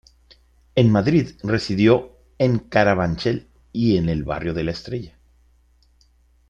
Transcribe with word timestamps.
En 0.73 0.89
Madrid, 0.91 1.29
residió 1.43 2.17
en 2.39 2.57
Carabanchel 2.57 3.49
y 3.71 3.97
en 3.97 4.09
el 4.09 4.23
Barrio 4.23 4.55
de 4.55 4.63
La 4.63 4.71
Estrella. 4.71 5.19